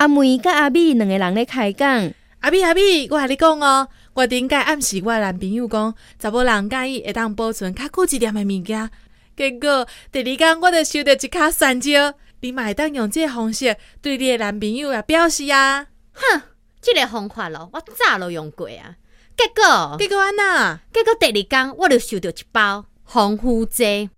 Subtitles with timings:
[0.00, 2.10] 阿梅甲阿美两个人咧开讲，
[2.40, 8.90] 阿美阿美，我甲你讲哦，我顶个暗示我男朋友讲，查某人介意会当保存较久一点的物件。
[9.36, 15.86] 结果第二天我就收到一卡香蕉，你嘛会当用这个方式对你的男朋友来表示啊？
[16.14, 16.40] 哼，
[16.80, 18.96] 这个方法咯，我早都用过啊。
[19.36, 20.80] 结果，结果安那？
[20.94, 24.08] 结果第二天我就收到一包防腐剂。